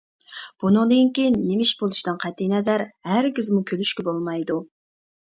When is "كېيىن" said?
1.17-1.37